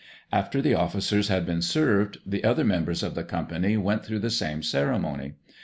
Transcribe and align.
After 0.31 0.63
the 0.63 0.73
officers 0.73 1.27
had 1.27 1.45
been 1.45 1.61
served, 1.61 2.17
the 2.25 2.43
other 2.43 2.63
members 2.65 3.03
of 3.03 3.13
the 3.13 3.23
company 3.23 3.77
went 3.77 4.03
through 4.03 4.17
the 4.21 4.31
same 4.31 4.63
ceremony. 4.63 5.33